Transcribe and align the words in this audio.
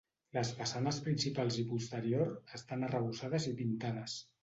Les 0.37 0.51
façanes 0.61 0.99
principals 1.09 1.59
i 1.65 1.67
posterior 1.75 2.35
estan 2.61 2.91
arrebossades 2.91 3.51
i 3.55 3.59
pintades. 3.65 4.23